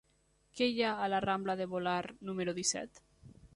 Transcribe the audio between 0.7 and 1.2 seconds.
ha a la